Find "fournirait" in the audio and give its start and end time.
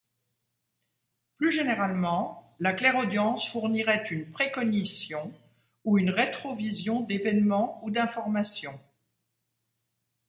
3.51-4.07